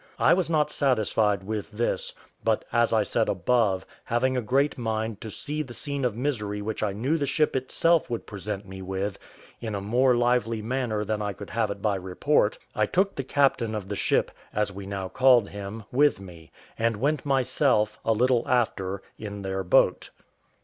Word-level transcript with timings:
I 0.17 0.33
was 0.33 0.49
not 0.49 0.71
satisfied 0.71 1.43
with 1.43 1.69
this; 1.69 2.11
but, 2.43 2.65
as 2.73 2.91
I 2.91 3.03
said 3.03 3.29
above, 3.29 3.85
having 4.05 4.35
a 4.35 4.41
great 4.41 4.75
mind 4.75 5.21
to 5.21 5.29
see 5.29 5.61
the 5.61 5.75
scene 5.75 6.03
of 6.05 6.17
misery 6.17 6.59
which 6.59 6.81
I 6.81 6.91
knew 6.91 7.19
the 7.19 7.27
ship 7.27 7.55
itself 7.55 8.09
would 8.09 8.25
present 8.25 8.67
me 8.67 8.81
with, 8.81 9.19
in 9.59 9.75
a 9.75 9.79
more 9.79 10.15
lively 10.15 10.59
manner 10.59 11.05
than 11.05 11.21
I 11.21 11.33
could 11.33 11.51
have 11.51 11.69
it 11.69 11.83
by 11.83 11.97
report, 11.97 12.57
I 12.73 12.87
took 12.87 13.13
the 13.13 13.23
captain 13.23 13.75
of 13.75 13.89
the 13.89 13.95
ship, 13.95 14.31
as 14.55 14.71
we 14.73 14.87
now 14.87 15.07
called 15.07 15.49
him, 15.49 15.83
with 15.91 16.19
me, 16.19 16.51
and 16.79 16.97
went 16.97 17.23
myself, 17.23 17.99
a 18.03 18.11
little 18.11 18.43
after, 18.47 19.03
in 19.19 19.43
their 19.43 19.63
boat. 19.63 20.09